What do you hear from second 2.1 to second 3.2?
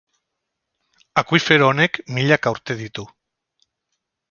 milaka urte ditu.